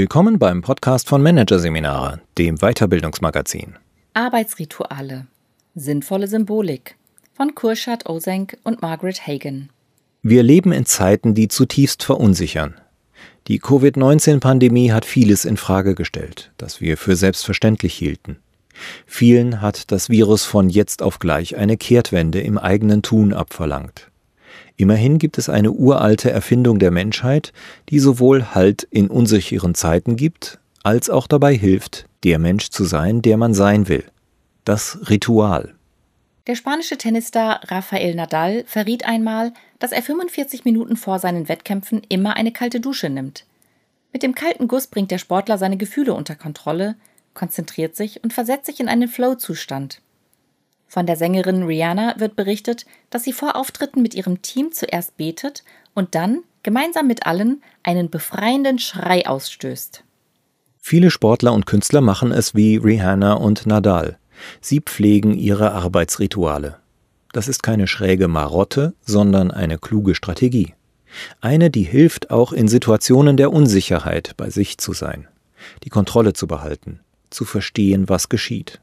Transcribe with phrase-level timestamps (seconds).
[0.00, 3.76] Willkommen beim Podcast von Managerseminare, dem Weiterbildungsmagazin.
[4.14, 5.26] Arbeitsrituale.
[5.74, 6.96] Sinnvolle Symbolik
[7.34, 9.68] von Kurschat Osenk und Margaret Hagen.
[10.22, 12.80] Wir leben in Zeiten, die zutiefst verunsichern.
[13.46, 18.38] Die Covid-19-Pandemie hat vieles in Frage gestellt, das wir für selbstverständlich hielten.
[19.04, 24.09] Vielen hat das Virus von jetzt auf gleich eine Kehrtwende im eigenen Tun abverlangt.
[24.80, 27.52] Immerhin gibt es eine uralte Erfindung der Menschheit,
[27.90, 33.20] die sowohl Halt in unsicheren Zeiten gibt, als auch dabei hilft, der Mensch zu sein,
[33.20, 34.06] der man sein will.
[34.64, 35.74] Das Ritual.
[36.46, 42.36] Der spanische Tennisstar Rafael Nadal verriet einmal, dass er 45 Minuten vor seinen Wettkämpfen immer
[42.36, 43.44] eine kalte Dusche nimmt.
[44.14, 46.96] Mit dem kalten Guss bringt der Sportler seine Gefühle unter Kontrolle,
[47.34, 50.00] konzentriert sich und versetzt sich in einen Flow-Zustand.
[50.90, 55.62] Von der Sängerin Rihanna wird berichtet, dass sie vor Auftritten mit ihrem Team zuerst betet
[55.94, 60.02] und dann, gemeinsam mit allen, einen befreienden Schrei ausstößt.
[60.80, 64.18] Viele Sportler und Künstler machen es wie Rihanna und Nadal.
[64.60, 66.78] Sie pflegen ihre Arbeitsrituale.
[67.32, 70.74] Das ist keine schräge Marotte, sondern eine kluge Strategie.
[71.40, 75.28] Eine, die hilft, auch in Situationen der Unsicherheit bei sich zu sein,
[75.84, 76.98] die Kontrolle zu behalten,
[77.30, 78.80] zu verstehen, was geschieht.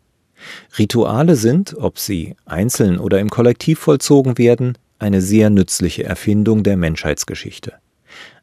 [0.78, 6.78] Rituale sind, ob sie einzeln oder im Kollektiv vollzogen werden, eine sehr nützliche Erfindung der
[6.78, 7.74] Menschheitsgeschichte.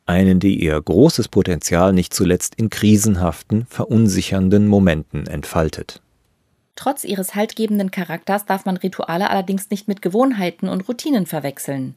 [0.07, 6.03] Einen, die ihr großes Potenzial nicht zuletzt in krisenhaften, verunsichernden Momenten entfaltet.
[6.77, 11.95] Trotz ihres haltgebenden Charakters darf man Rituale allerdings nicht mit Gewohnheiten und Routinen verwechseln.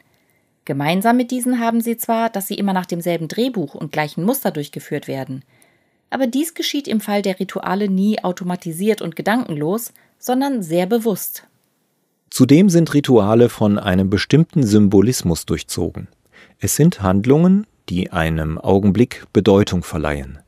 [0.65, 4.51] Gemeinsam mit diesen haben sie zwar, dass sie immer nach demselben Drehbuch und gleichen Muster
[4.51, 5.43] durchgeführt werden–
[6.09, 11.43] aber dies geschieht im Fall der Rituale nie automatisiert und gedankenlos, sondern sehr bewusst.
[12.29, 16.07] Zudem sind Rituale von einem bestimmten Symbolismus durchzogen.
[16.59, 20.39] Es sind Handlungen, die einem Augenblick Bedeutung verleihen.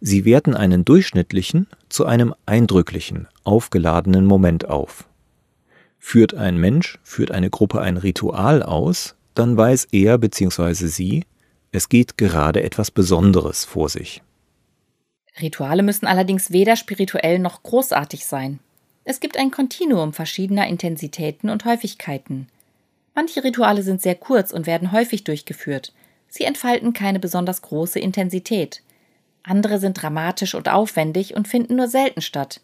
[0.00, 5.06] Sie werten einen durchschnittlichen zu einem eindrücklichen, aufgeladenen Moment auf.
[5.98, 10.86] Führt ein Mensch, führt eine Gruppe ein Ritual aus, dann weiß er bzw.
[10.86, 11.24] sie,
[11.72, 14.22] es geht gerade etwas Besonderes vor sich.
[15.40, 18.58] Rituale müssen allerdings weder spirituell noch großartig sein.
[19.04, 22.48] Es gibt ein Kontinuum verschiedener Intensitäten und Häufigkeiten.
[23.14, 25.92] Manche Rituale sind sehr kurz und werden häufig durchgeführt.
[26.28, 28.82] Sie entfalten keine besonders große Intensität.
[29.42, 32.60] Andere sind dramatisch und aufwendig und finden nur selten statt,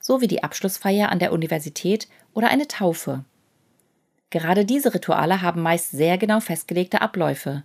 [0.00, 3.24] so wie die Abschlussfeier an der Universität oder eine Taufe.
[4.30, 7.64] Gerade diese Rituale haben meist sehr genau festgelegte Abläufe.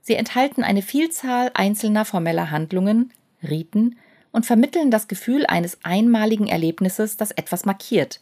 [0.00, 3.12] Sie enthalten eine Vielzahl einzelner formeller Handlungen,
[3.42, 3.96] Riten
[4.32, 8.20] und vermitteln das Gefühl eines einmaligen Erlebnisses, das etwas markiert,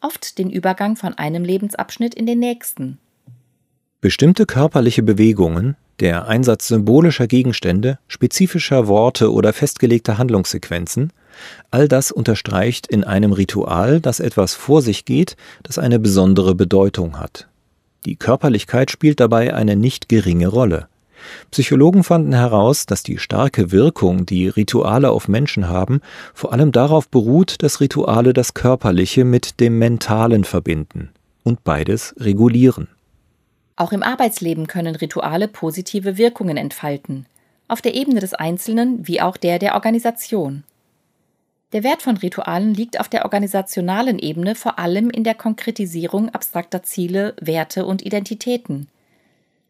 [0.00, 2.98] oft den Übergang von einem Lebensabschnitt in den nächsten.
[4.00, 11.12] Bestimmte körperliche Bewegungen, der Einsatz symbolischer Gegenstände, spezifischer Worte oder festgelegter Handlungssequenzen,
[11.70, 17.18] all das unterstreicht in einem Ritual, dass etwas vor sich geht, das eine besondere Bedeutung
[17.18, 17.48] hat.
[18.06, 20.88] Die Körperlichkeit spielt dabei eine nicht geringe Rolle.
[21.50, 26.00] Psychologen fanden heraus, dass die starke Wirkung, die Rituale auf Menschen haben,
[26.34, 31.10] vor allem darauf beruht, dass Rituale das Körperliche mit dem Mentalen verbinden
[31.42, 32.88] und beides regulieren.
[33.76, 37.26] Auch im Arbeitsleben können Rituale positive Wirkungen entfalten,
[37.66, 40.64] auf der Ebene des Einzelnen wie auch der der Organisation.
[41.72, 46.82] Der Wert von Ritualen liegt auf der organisationalen Ebene vor allem in der Konkretisierung abstrakter
[46.82, 48.88] Ziele, Werte und Identitäten–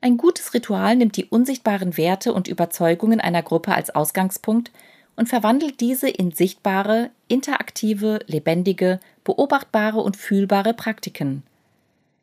[0.00, 4.70] ein gutes Ritual nimmt die unsichtbaren Werte und Überzeugungen einer Gruppe als Ausgangspunkt
[5.14, 11.42] und verwandelt diese in sichtbare, interaktive, lebendige, beobachtbare und fühlbare Praktiken.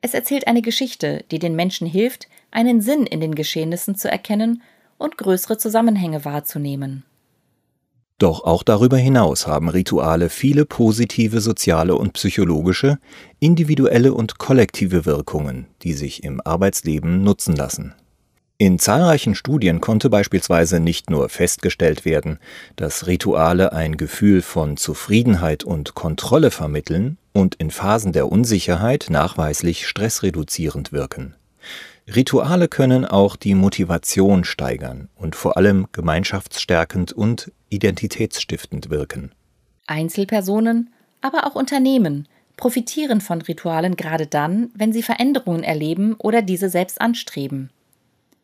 [0.02, 4.64] Es erzählt eine Geschichte, die den Menschen hilft, einen Sinn in den Geschehnissen zu erkennen
[4.98, 7.04] und größere Zusammenhänge wahrzunehmen.
[8.20, 12.98] Doch auch darüber hinaus haben Rituale viele positive soziale und psychologische,
[13.40, 17.94] individuelle und kollektive Wirkungen, die sich im Arbeitsleben nutzen lassen.
[18.60, 22.40] In zahlreichen Studien konnte beispielsweise nicht nur festgestellt werden,
[22.76, 29.86] dass Rituale ein Gefühl von Zufriedenheit und Kontrolle vermitteln und in Phasen der Unsicherheit nachweislich
[29.86, 31.36] stressreduzierend wirken.
[32.14, 39.34] Rituale können auch die Motivation steigern und vor allem gemeinschaftsstärkend und identitätsstiftend wirken.
[39.88, 46.70] Einzelpersonen, aber auch Unternehmen profitieren von Ritualen gerade dann, wenn sie Veränderungen erleben oder diese
[46.70, 47.70] selbst anstreben.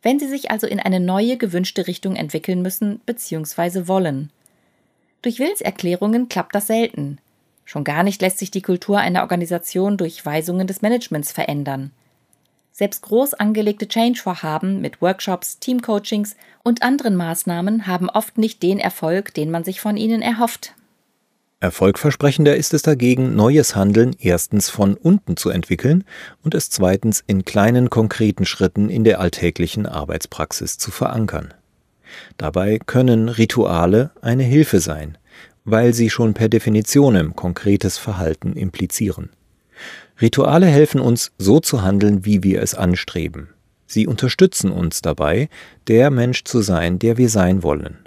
[0.02, 3.88] Wenn sie sich also in eine neue gewünschte Richtung entwickeln müssen bzw.
[3.88, 4.30] wollen.
[5.22, 7.18] Durch Willenserklärungen klappt das selten.
[7.64, 11.90] Schon gar nicht lässt sich die Kultur einer Organisation durch Weisungen des Managements verändern.
[12.76, 16.34] Selbst groß angelegte Change-Vorhaben mit Workshops, Teamcoachings
[16.64, 20.74] und anderen Maßnahmen haben oft nicht den Erfolg, den man sich von ihnen erhofft.
[21.60, 26.02] Erfolgversprechender ist es dagegen, neues Handeln erstens von unten zu entwickeln
[26.42, 31.54] und es zweitens in kleinen konkreten Schritten in der alltäglichen Arbeitspraxis zu verankern.
[32.38, 35.16] Dabei können Rituale eine Hilfe sein,
[35.64, 39.30] weil sie schon per Definition konkretes Verhalten implizieren.
[40.20, 43.48] Rituale helfen uns, so zu handeln, wie wir es anstreben.
[43.86, 45.48] Sie unterstützen uns dabei,
[45.86, 47.98] der Mensch zu sein, der wir sein wollen.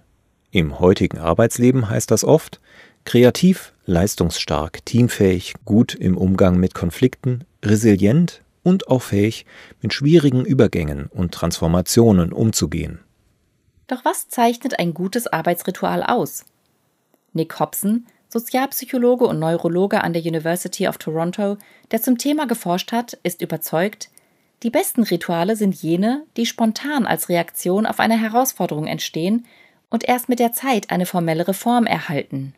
[0.52, 2.60] Im heutigen Arbeitsleben heißt das oft
[3.06, 9.46] kreativ, leistungsstark, teamfähig, gut im Umgang mit Konflikten, resilient und auch fähig,
[9.82, 13.00] mit schwierigen Übergängen und Transformationen umzugehen.
[13.88, 16.44] Doch was zeichnet ein gutes Arbeitsritual aus?
[17.32, 18.06] Nick Hobson
[18.38, 21.58] Sozialpsychologe und Neurologe an der University of Toronto,
[21.90, 24.10] der zum Thema geforscht hat, ist überzeugt,
[24.64, 29.46] die besten Rituale sind jene, die spontan als Reaktion auf eine Herausforderung entstehen
[29.90, 32.54] und erst mit der Zeit eine formellere Form erhalten.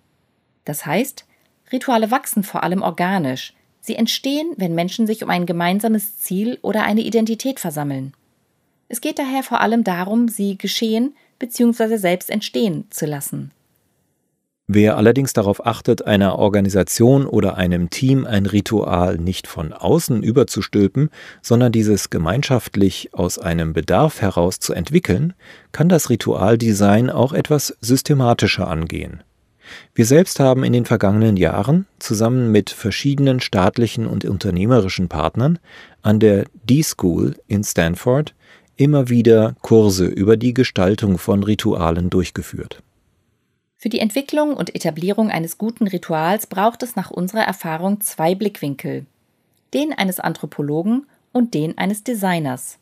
[0.66, 1.26] Das heißt,
[1.72, 3.54] Rituale wachsen vor allem organisch.
[3.80, 8.14] Sie entstehen, wenn Menschen sich um ein gemeinsames Ziel oder eine Identität versammeln.
[8.90, 11.96] Es geht daher vor allem darum, sie geschehen bzw.
[11.98, 13.52] selbst entstehen zu lassen.
[14.72, 21.10] Wer allerdings darauf achtet, einer Organisation oder einem Team ein Ritual nicht von außen überzustülpen,
[21.42, 25.34] sondern dieses gemeinschaftlich aus einem Bedarf heraus zu entwickeln,
[25.72, 29.24] kann das Ritualdesign auch etwas systematischer angehen.
[29.96, 35.58] Wir selbst haben in den vergangenen Jahren zusammen mit verschiedenen staatlichen und unternehmerischen Partnern
[36.04, 38.36] an der D-School in Stanford
[38.76, 42.84] immer wieder Kurse über die Gestaltung von Ritualen durchgeführt.
[43.82, 49.06] Für die Entwicklung und Etablierung eines guten Rituals braucht es nach unserer Erfahrung zwei Blickwinkel.
[49.74, 52.78] Den eines Anthropologen und den eines Designers.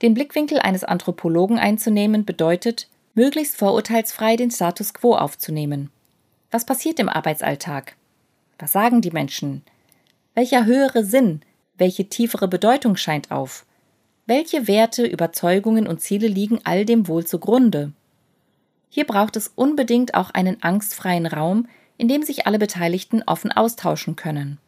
[0.00, 5.90] Den Blickwinkel eines Anthropologen einzunehmen bedeutet, möglichst vorurteilsfrei den Status quo aufzunehmen.
[6.50, 7.94] Was passiert im Arbeitsalltag?
[8.58, 9.64] Was sagen die Menschen?
[10.34, 11.42] Welcher höhere Sinn,
[11.76, 13.66] welche tiefere Bedeutung scheint auf?
[14.24, 17.92] Welche Werte, Überzeugungen und Ziele liegen all dem wohl zugrunde?
[18.88, 21.68] Hier braucht es unbedingt auch einen angstfreien Raum,
[21.98, 24.58] in dem sich alle Beteiligten offen austauschen können.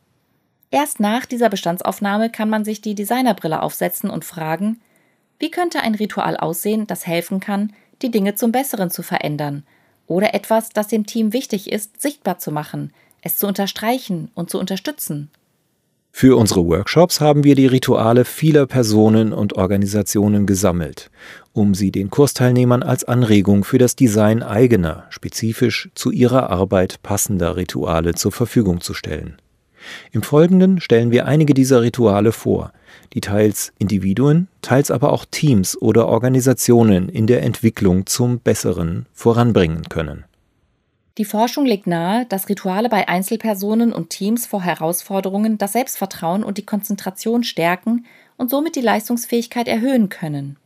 [0.71, 4.81] Erst nach dieser Bestandsaufnahme kann man sich die Designerbrille aufsetzen und fragen,
[5.39, 7.73] wie könnte ein Ritual aussehen, das helfen kann,
[8.03, 9.65] die Dinge zum Besseren zu verändern
[10.07, 12.93] oder etwas, das dem Team wichtig ist, sichtbar zu machen,
[13.23, 15.31] es zu unterstreichen und zu unterstützen.
[16.11, 21.11] Für unsere Workshops haben wir die Rituale vieler Personen und Organisationen gesammelt,
[21.59, 27.57] um sie den Kursteilnehmern als Anregung für das Design eigener, spezifisch zu ihrer Arbeit passender
[27.57, 29.37] Rituale zur Verfügung zu stellen.
[30.13, 32.73] Im Folgenden stellen wir einige dieser Rituale vor,
[33.13, 39.89] die teils Individuen, teils aber auch Teams oder Organisationen in der Entwicklung zum Besseren voranbringen
[39.89, 40.25] können.
[41.17, 46.59] Die Forschung legt nahe, dass Rituale bei Einzelpersonen und Teams vor Herausforderungen das Selbstvertrauen und
[46.59, 48.07] die Konzentration stärken
[48.37, 50.57] und somit die Leistungsfähigkeit erhöhen können.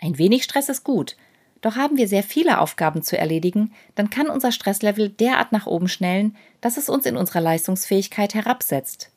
[0.00, 1.16] Ein wenig Stress ist gut,
[1.60, 5.88] doch haben wir sehr viele Aufgaben zu erledigen, dann kann unser Stresslevel derart nach oben
[5.88, 9.10] schnellen, dass es uns in unserer Leistungsfähigkeit herabsetzt.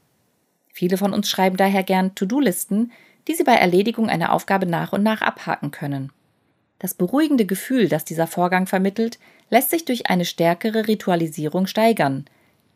[0.73, 2.91] Viele von uns schreiben daher gern To-Do-Listen,
[3.27, 6.11] die sie bei Erledigung einer Aufgabe nach und nach abhaken können.
[6.79, 12.25] Das beruhigende Gefühl, das dieser Vorgang vermittelt, lässt sich durch eine stärkere Ritualisierung steigern,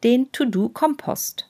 [0.03, 1.47] den To-Do-Kompost.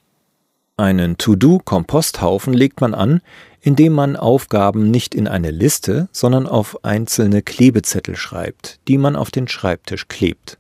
[0.77, 3.21] Einen To-Do-Komposthaufen legt man an,
[3.67, 9.29] indem man Aufgaben nicht in eine Liste, sondern auf einzelne Klebezettel schreibt, die man auf
[9.29, 10.57] den Schreibtisch klebt.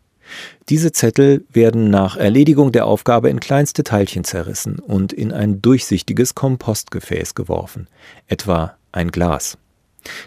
[0.67, 6.35] Diese Zettel werden nach Erledigung der Aufgabe in kleinste Teilchen zerrissen und in ein durchsichtiges
[6.35, 7.87] Kompostgefäß geworfen,
[8.27, 9.57] etwa ein Glas.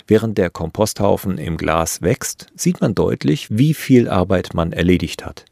[0.06, 5.44] Während der Komposthaufen im Glas wächst, sieht man deutlich, wie viel Arbeit man erledigt hat.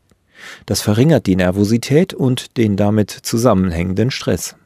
[0.65, 4.57] Das verringert die Nervosität und den damit zusammenhängenden Stress.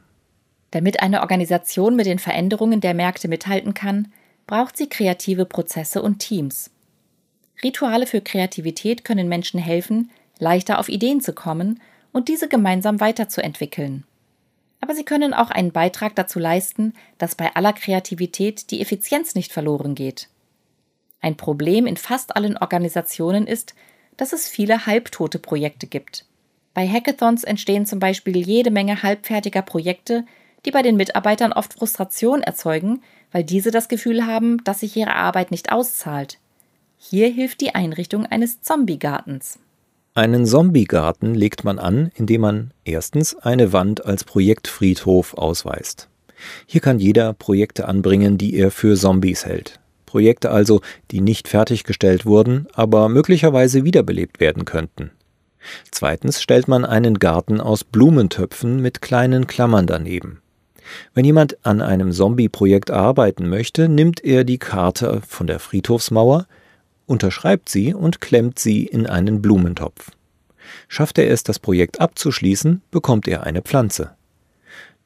[0.73, 4.11] Damit eine Organisation mit den Veränderungen der Märkte mithalten kann,
[4.47, 6.69] braucht sie kreative Prozesse und Teams.
[7.63, 11.79] Rituale für Kreativität können Menschen helfen, leichter auf Ideen zu kommen
[12.11, 14.03] und diese gemeinsam weiterzuentwickeln
[14.83, 19.53] aber sie können auch einen Beitrag dazu leisten, dass bei aller Kreativität die Effizienz nicht
[19.53, 20.27] verloren geht.
[21.21, 23.75] Ein Problem in fast allen Organisationen ist,
[24.17, 26.25] dass es viele halbtote Projekte gibt.
[26.73, 30.25] Bei Hackathons entstehen zum Beispiel jede Menge halbfertiger Projekte,
[30.65, 33.01] die bei den Mitarbeitern oft Frustration erzeugen,
[33.31, 36.39] weil diese das Gefühl haben, dass sich ihre Arbeit nicht auszahlt.
[36.97, 39.59] Hier hilft die Einrichtung eines Zombie-Gartens.
[40.15, 46.07] Einen Zombiegarten legt man an, indem man erstens eine Wand als Projektfriedhof ausweist.
[46.67, 49.79] Hier kann jeder Projekte anbringen, die er für Zombies hält.
[50.05, 55.09] Projekte also, die nicht fertiggestellt wurden, aber möglicherweise wiederbelebt werden könnten.
[55.89, 60.42] Zweitens stellt man einen Garten aus Blumentöpfen mit kleinen Klammern daneben.
[61.13, 66.47] Wenn jemand an einem Zombie-Projekt arbeiten möchte, nimmt er die Karte von der Friedhofsmauer,
[67.05, 70.11] unterschreibt sie und klemmt sie in einen Blumentopf.
[70.87, 74.11] Schafft er es, das Projekt abzuschließen, bekommt er eine Pflanze.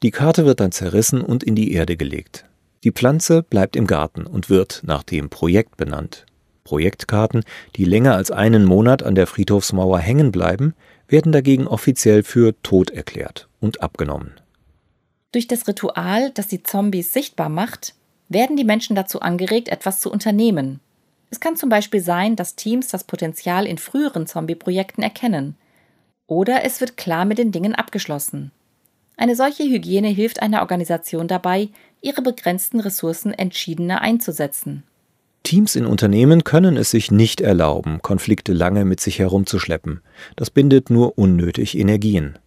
[0.04, 2.46] Die Karte wird dann zerrissen und in die Erde gelegt.
[2.84, 6.26] Die Pflanze bleibt im Garten und wird nach dem Projekt benannt.
[6.64, 7.44] Projektkarten,
[7.76, 10.74] die länger als einen Monat an der Friedhofsmauer hängen bleiben,
[11.08, 14.34] werden dagegen offiziell für tot erklärt und abgenommen.
[15.38, 17.94] Durch das Ritual, das die Zombies sichtbar macht,
[18.28, 20.80] werden die Menschen dazu angeregt, etwas zu unternehmen.
[21.30, 25.56] Es kann zum Beispiel sein, dass Teams das Potenzial in früheren Zombie-Projekten erkennen.
[26.26, 28.50] Oder es wird klar mit den Dingen abgeschlossen.
[29.16, 31.70] Eine solche Hygiene hilft einer Organisation dabei,
[32.02, 34.86] ihre begrenzten Ressourcen entschiedener einzusetzen.
[35.44, 40.02] Teams in Unternehmen können es sich nicht erlauben, Konflikte lange mit sich herumzuschleppen.
[40.36, 42.40] Das bindet nur unnötig Energien.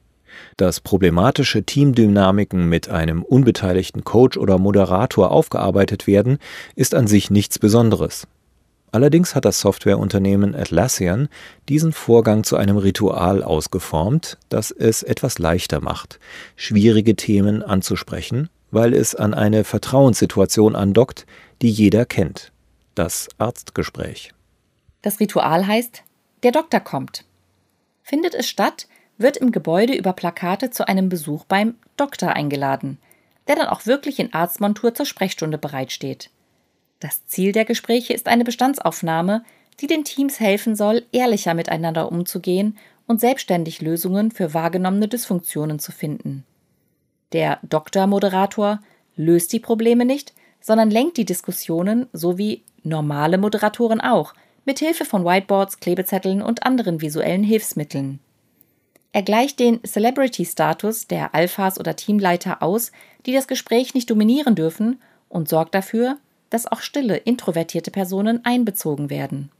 [0.56, 6.38] Dass problematische Teamdynamiken mit einem unbeteiligten Coach oder Moderator aufgearbeitet werden,
[6.74, 8.26] ist an sich nichts Besonderes.
[8.92, 11.28] Allerdings hat das Softwareunternehmen Atlassian
[11.68, 16.18] diesen Vorgang zu einem Ritual ausgeformt, das es etwas leichter macht,
[16.56, 21.26] schwierige Themen anzusprechen, weil es an eine Vertrauenssituation andockt,
[21.62, 22.52] die jeder kennt.
[22.96, 24.32] Das Arztgespräch.
[25.02, 26.02] Das Ritual heißt,
[26.42, 27.24] der Doktor kommt.
[28.02, 28.88] Findet es statt,
[29.20, 32.98] wird im Gebäude über Plakate zu einem Besuch beim Doktor eingeladen,
[33.46, 36.30] der dann auch wirklich in Arztmontur zur Sprechstunde bereitsteht.
[37.00, 39.44] Das Ziel der Gespräche ist eine Bestandsaufnahme,
[39.80, 45.92] die den Teams helfen soll, ehrlicher miteinander umzugehen und selbstständig Lösungen für wahrgenommene Dysfunktionen zu
[45.92, 46.44] finden.
[47.32, 48.80] Der Doktor-Moderator
[49.16, 54.34] löst die Probleme nicht, sondern lenkt die Diskussionen, so wie normale Moderatoren auch,
[54.64, 58.20] mit Hilfe von Whiteboards, Klebezetteln und anderen visuellen Hilfsmitteln.
[59.12, 62.92] Er gleicht den Celebrity-Status der Alphas oder Teamleiter aus,
[63.26, 66.18] die das Gespräch nicht dominieren dürfen, und sorgt dafür,
[66.50, 69.50] dass auch stille, introvertierte Personen einbezogen werden.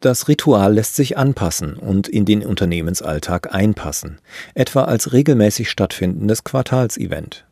[0.00, 4.20] Das Ritual lässt sich anpassen und in den Unternehmensalltag einpassen,
[4.54, 7.46] etwa als regelmäßig stattfindendes Quartalsevent.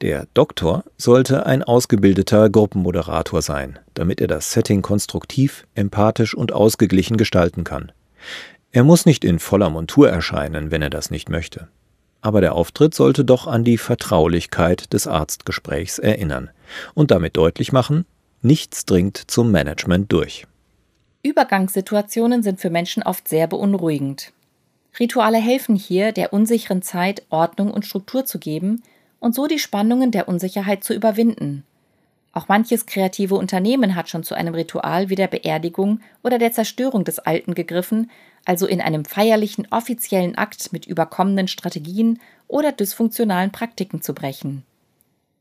[0.00, 7.16] Der Doktor sollte ein ausgebildeter Gruppenmoderator sein, damit er das Setting konstruktiv, empathisch und ausgeglichen
[7.16, 7.90] gestalten kann.
[8.70, 11.68] Er muss nicht in voller Montur erscheinen, wenn er das nicht möchte.
[12.20, 16.50] Aber der Auftritt sollte doch an die Vertraulichkeit des Arztgesprächs erinnern
[16.94, 18.04] und damit deutlich machen,
[18.42, 20.46] nichts dringt zum Management durch.
[21.22, 24.32] Übergangssituationen sind für Menschen oft sehr beunruhigend.
[24.98, 28.82] Rituale helfen hier, der unsicheren Zeit Ordnung und Struktur zu geben
[29.20, 31.64] und so die Spannungen der Unsicherheit zu überwinden.
[32.32, 37.04] Auch manches kreative Unternehmen hat schon zu einem Ritual wie der Beerdigung oder der Zerstörung
[37.04, 38.10] des Alten gegriffen,
[38.48, 44.64] also in einem feierlichen offiziellen Akt mit überkommenen Strategien oder dysfunktionalen Praktiken zu brechen.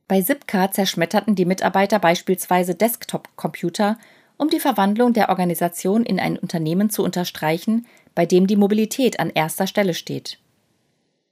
[0.09, 3.97] Bei Zipcar zerschmetterten die Mitarbeiter beispielsweise Desktop-Computer,
[4.35, 9.29] um die Verwandlung der Organisation in ein Unternehmen zu unterstreichen, bei dem die Mobilität an
[9.29, 10.37] erster Stelle steht.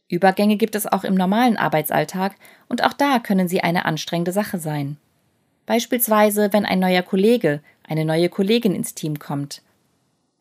[0.07, 2.35] Übergänge gibt es auch im normalen Arbeitsalltag
[2.69, 4.95] und auch da können sie eine anstrengende Sache sein.
[5.65, 9.61] Beispielsweise, wenn ein neuer Kollege, eine neue Kollegin ins Team kommt.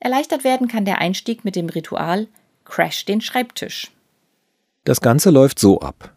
[0.04, 2.26] Erleichtert werden kann der Einstieg mit dem Ritual
[2.66, 3.90] Crash den Schreibtisch.
[4.84, 6.12] Das Ganze läuft so ab.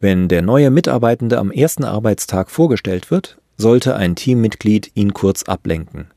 [0.00, 6.10] Wenn der neue Mitarbeitende am ersten Arbeitstag vorgestellt wird, sollte ein Teammitglied ihn kurz ablenken.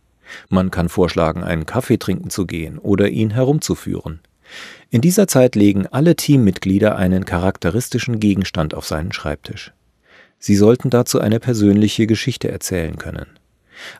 [0.50, 4.22] Man kann vorschlagen, einen Kaffee trinken zu gehen oder ihn herumzuführen.
[4.90, 9.74] In dieser Zeit legen alle Teammitglieder einen charakteristischen Gegenstand auf seinen Schreibtisch.
[10.40, 13.28] Sie sollten dazu eine persönliche Geschichte erzählen können.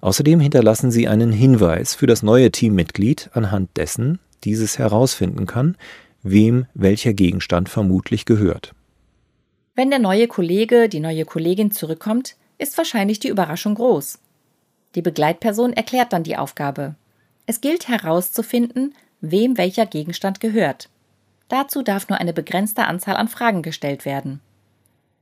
[0.02, 5.76] Außerdem hinterlassen Sie einen Hinweis für das neue Teammitglied, anhand dessen dieses herausfinden kann,
[6.24, 8.74] wem welcher Gegenstand vermutlich gehört.
[9.76, 14.20] Wenn der neue Kollege, die neue Kollegin zurückkommt, ist wahrscheinlich die Überraschung groß.
[14.96, 16.96] Die Begleitperson erklärt dann die Aufgabe.
[17.46, 20.90] Es gilt herauszufinden, wem welcher Gegenstand gehört.
[21.50, 24.40] Dazu darf nur eine begrenzte Anzahl an Fragen gestellt werden.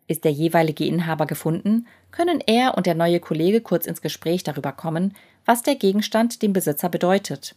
[0.07, 4.71] Ist der jeweilige Inhaber gefunden, können er und der neue Kollege kurz ins Gespräch darüber
[4.71, 7.55] kommen, was der Gegenstand dem Besitzer bedeutet.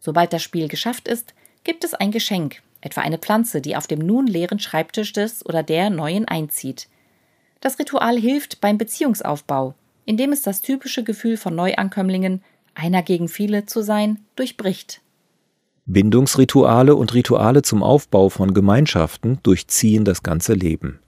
[0.00, 3.98] Sobald das Spiel geschafft ist, gibt es ein Geschenk, etwa eine Pflanze, die auf dem
[3.98, 6.88] nun leeren Schreibtisch des oder der Neuen einzieht.
[7.60, 12.42] Das Ritual hilft beim Beziehungsaufbau, indem es das typische Gefühl von Neuankömmlingen,
[12.74, 15.00] einer gegen viele zu sein, durchbricht.
[15.86, 21.00] Bindungsrituale und Rituale zum Aufbau von Gemeinschaften durchziehen das ganze Leben.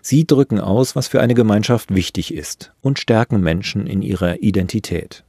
[0.00, 5.24] Sie drücken aus, was für eine Gemeinschaft wichtig ist und stärken Menschen in ihrer Identität.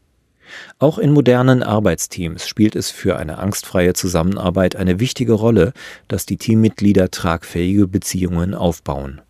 [0.79, 5.73] Auch in modernen Arbeitsteams spielt es für eine angstfreie Zusammenarbeit eine wichtige Rolle,
[6.07, 9.21] dass die Teammitglieder tragfähige Beziehungen aufbauen.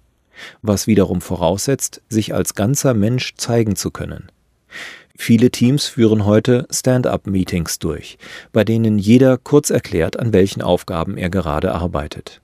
[0.62, 4.32] Was wiederum voraussetzt, sich als ganzer Mensch zeigen zu können.
[5.16, 8.18] Viele Teams führen heute Stand-up-Meetings durch,
[8.52, 12.42] bei denen jeder kurz erklärt, an welchen Aufgaben er gerade arbeitet.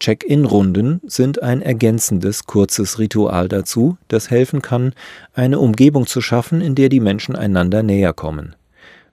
[0.00, 4.94] Check-in-Runden sind ein ergänzendes kurzes Ritual dazu, das helfen kann,
[5.34, 8.56] eine Umgebung zu schaffen, in der die Menschen einander näher kommen,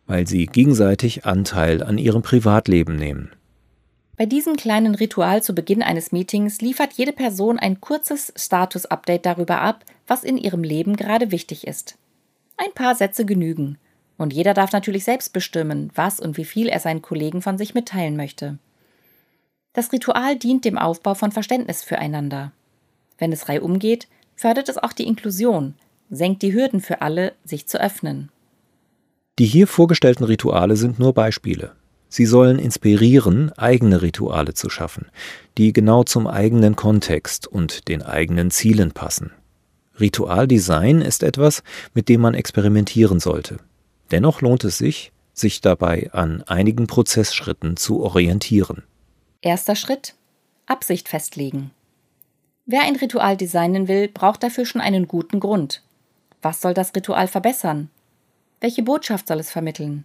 [0.07, 3.31] weil sie gegenseitig Anteil an ihrem Privatleben nehmen.
[4.19, 9.61] Bei diesem kleinen Ritual zu Beginn eines Meetings liefert jede Person ein kurzes Status-Update darüber
[9.61, 11.97] ab, was in ihrem Leben gerade wichtig ist.
[12.57, 13.77] Ein paar Sätze genügen.
[14.17, 17.73] Und jeder darf natürlich selbst bestimmen, was und wie viel er seinen Kollegen von sich
[17.73, 18.59] mitteilen möchte.
[19.73, 22.51] Das Ritual dient dem Aufbau von Verständnis füreinander.
[23.17, 25.75] Wenn es reihum geht, fördert es auch die Inklusion,
[26.09, 28.29] senkt die Hürden für alle, sich zu öffnen.
[29.37, 31.73] Die hier vorgestellten Rituale sind nur Beispiele.
[32.09, 35.05] Sie sollen inspirieren, eigene Rituale zu schaffen,
[35.57, 39.31] die genau zum eigenen Kontext und den eigenen Zielen passen.
[39.99, 41.61] Ritualdesign ist etwas,
[41.93, 43.57] mit dem man experimentieren sollte.
[44.11, 48.83] Dennoch lohnt es sich, sich dabei an einigen Prozessschritten zu orientieren.
[49.41, 50.15] Erster Schritt
[50.65, 51.71] Absicht festlegen.
[52.65, 55.81] Wer ein Ritual designen will, braucht dafür schon einen guten Grund.
[56.41, 57.89] Was soll das Ritual verbessern?
[58.59, 60.03] Welche Botschaft soll es vermitteln?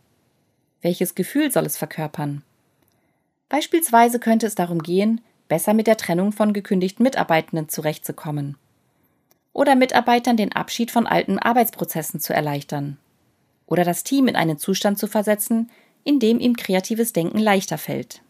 [0.83, 2.45] Welches Gefühl soll es verkörpern?
[3.49, 8.57] Beispielsweise könnte es darum gehen, besser mit der Trennung von gekündigten Mitarbeitenden zurechtzukommen.
[9.53, 12.99] Oder Mitarbeitern den Abschied von alten Arbeitsprozessen zu erleichtern.
[13.67, 15.73] Oder das Team in einen Zustand zu versetzen,
[16.05, 18.24] in dem ihm kreatives Denken leichter fällt.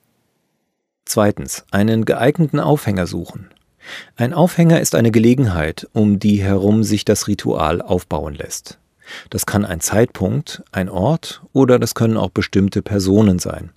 [1.04, 3.50] Zweitens, einen geeigneten Aufhänger suchen.
[4.16, 8.78] Ein Aufhänger ist eine Gelegenheit, um die herum sich das Ritual aufbauen lässt.
[9.28, 13.70] Das kann ein Zeitpunkt, ein Ort oder das können auch bestimmte Personen sein.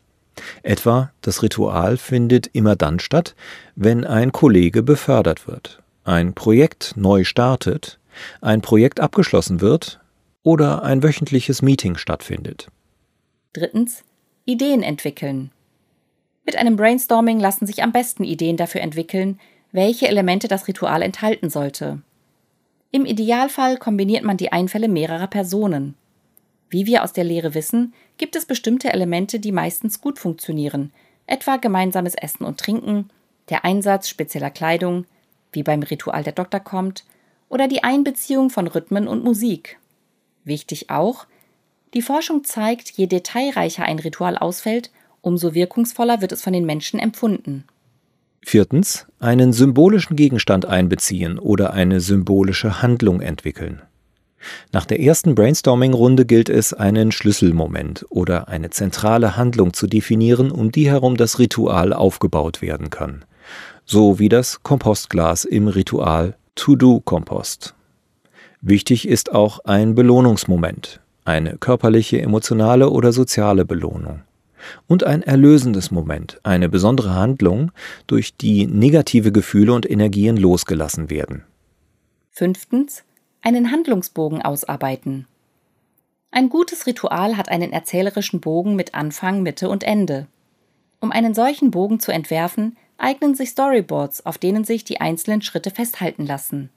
[0.64, 3.36] Etwa das Ritual findet immer dann statt,
[3.76, 8.00] wenn ein Kollege befördert wird, ein Projekt neu startet,
[8.42, 10.00] ein Projekt abgeschlossen wird
[10.44, 12.70] oder ein wöchentliches Meeting stattfindet.
[13.54, 14.04] Drittens
[14.46, 15.52] Ideen entwickeln.
[16.48, 19.38] Mit einem Brainstorming lassen sich am besten Ideen dafür entwickeln,
[19.74, 22.02] welche Elemente das Ritual enthalten sollte.
[22.90, 25.96] Im Idealfall kombiniert man die Einfälle mehrerer Personen.
[26.70, 30.94] Wie wir aus der Lehre wissen, gibt es bestimmte Elemente, die meistens gut funktionieren,
[31.26, 33.10] etwa gemeinsames Essen und Trinken,
[33.50, 35.06] der Einsatz spezieller Kleidung,
[35.52, 37.04] wie beim Ritual der Doktor kommt,
[37.50, 39.80] oder die Einbeziehung von Rhythmen und Musik.
[40.46, 41.28] Wichtig auch,
[41.94, 44.92] die Forschung zeigt, je detailreicher ein Ritual ausfällt,
[45.28, 47.66] umso wirkungsvoller wird es von den Menschen empfunden.
[48.42, 53.82] Viertens, einen symbolischen Gegenstand einbeziehen oder eine symbolische Handlung entwickeln.
[54.72, 60.72] Nach der ersten Brainstorming-Runde gilt es, einen Schlüsselmoment oder eine zentrale Handlung zu definieren, um
[60.72, 63.26] die herum das Ritual aufgebaut werden kann.
[63.86, 67.74] So wie das Kompostglas im Ritual To-Do-Kompost.
[68.62, 74.22] Wichtig ist auch ein Belohnungsmoment, eine körperliche, emotionale oder soziale Belohnung
[74.88, 77.72] und ein erlösendes Moment, eine besondere Handlung,
[78.08, 81.44] durch die negative Gefühle und Energien losgelassen werden.
[82.32, 83.04] Fünftens.
[83.42, 85.26] Einen Handlungsbogen ausarbeiten.
[86.32, 90.28] Ein gutes Ritual hat einen erzählerischen Bogen mit Anfang, Mitte und Ende.
[91.00, 95.72] Um einen solchen Bogen zu entwerfen, eignen sich Storyboards, auf denen sich die einzelnen Schritte
[95.72, 96.70] festhalten lassen.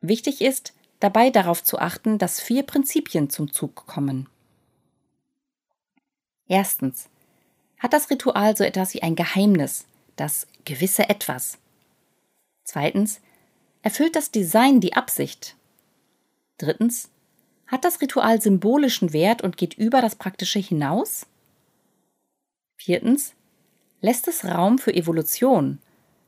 [0.00, 4.29] Wichtig ist, dabei darauf zu achten, dass vier Prinzipien zum Zug kommen.
[6.50, 7.08] Erstens.
[7.78, 9.86] Hat das Ritual so etwas wie ein Geheimnis,
[10.16, 11.58] das gewisse Etwas?
[12.64, 13.20] Zweitens.
[13.82, 15.54] Erfüllt das Design die Absicht?
[16.58, 17.08] Drittens.
[17.68, 21.24] Hat das Ritual symbolischen Wert und geht über das Praktische hinaus?
[22.76, 23.32] Viertens.
[24.00, 25.78] Lässt es Raum für Evolution?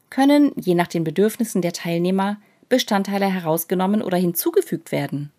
[0.09, 5.33] Können, je nach den Bedürfnissen der Teilnehmer, Bestandteile herausgenommen oder hinzugefügt werden?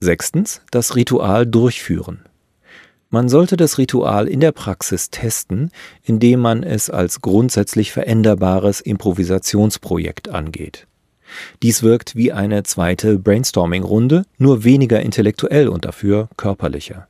[0.00, 0.60] Sechstens.
[0.70, 2.28] Das Ritual durchführen.
[3.16, 5.70] Man sollte das Ritual in der Praxis testen,
[6.02, 10.86] indem man es als grundsätzlich veränderbares Improvisationsprojekt angeht.
[11.62, 17.08] Dies wirkt wie eine zweite Brainstorming-Runde, nur weniger intellektuell und dafür körperlicher.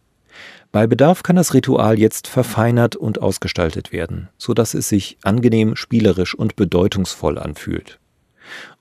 [0.71, 5.75] Bei Bedarf kann das Ritual jetzt verfeinert und ausgestaltet werden, so dass es sich angenehm,
[5.75, 7.99] spielerisch und bedeutungsvoll anfühlt.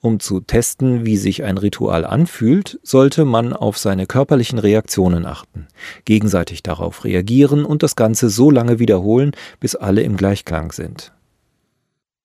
[0.01, 5.67] Um zu testen, wie sich ein Ritual anfühlt, sollte man auf seine körperlichen Reaktionen achten,
[6.05, 11.11] gegenseitig darauf reagieren und das Ganze so lange wiederholen, bis alle im Gleichklang sind.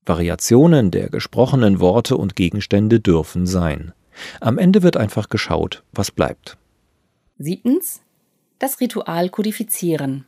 [0.06, 3.92] Variationen der gesprochenen Worte und Gegenstände dürfen sein.
[4.40, 6.56] Am Ende wird einfach geschaut, was bleibt.
[7.38, 8.00] Siebtens.
[8.58, 10.26] Das Ritual kodifizieren.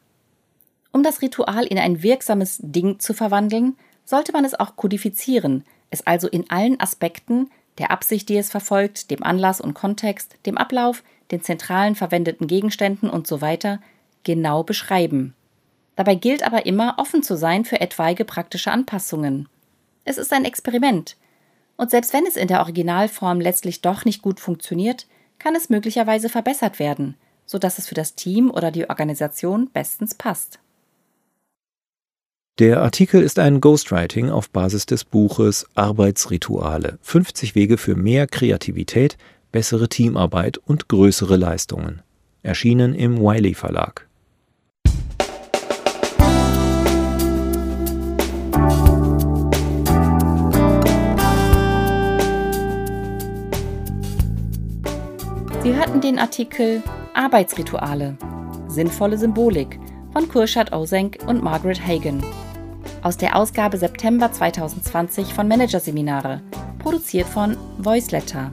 [0.92, 6.05] Um das Ritual in ein wirksames Ding zu verwandeln, sollte man es auch kodifizieren, es
[6.07, 11.05] also in allen Aspekten, der Absicht, die es verfolgt, dem Anlass und Kontext, dem Ablauf,
[11.31, 13.81] den zentralen verwendeten Gegenständen und so weiter,
[14.25, 15.35] genau beschreiben.
[15.95, 19.49] Dabei gilt aber immer, offen zu sein für etwaige praktische Anpassungen.
[20.05, 21.17] Es ist ein Experiment.
[21.77, 25.07] Und selbst wenn es in der Originalform letztlich doch nicht gut funktioniert,
[25.39, 30.59] kann es möglicherweise verbessert werden, sodass es für das Team oder die Organisation bestens passt.
[32.59, 39.17] Der Artikel ist ein Ghostwriting auf Basis des Buches Arbeitsrituale 50 Wege für mehr Kreativität,
[39.53, 42.03] bessere Teamarbeit und größere Leistungen.
[42.43, 44.07] Erschienen im Wiley Verlag.
[55.62, 56.83] Sie hörten den Artikel
[57.15, 58.19] Arbeitsrituale.
[58.69, 59.79] Sinnvolle Symbolik
[60.12, 62.22] von Kurshad Osenk und Margaret Hagen.
[63.03, 66.40] Aus der Ausgabe September 2020 von Managerseminare,
[66.79, 68.51] produziert von Voiceletter.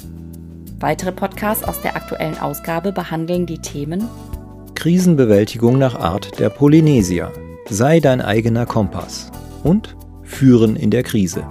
[0.79, 4.07] Weitere Podcasts aus der aktuellen Ausgabe behandeln die Themen
[4.79, 7.33] Krisenbewältigung nach Art der Polynesier.
[7.69, 9.29] Sei dein eigener Kompass.
[9.61, 11.45] Und Führen in der Krise.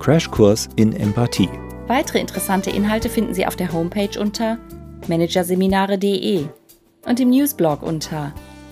[0.00, 1.48] Crashkurs in Empathie.
[1.86, 4.58] Weitere interessante Inhalte finden Sie auf der Homepage unter
[5.06, 6.46] managerseminare.de
[7.06, 8.32] und im Newsblog unter